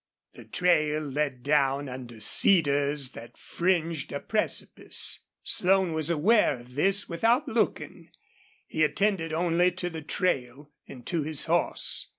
[0.33, 5.19] The trail led down under cedars that fringed a precipice.
[5.43, 8.09] Slone was aware of this without looking.
[8.65, 12.07] He attended only to the trail and to his horse.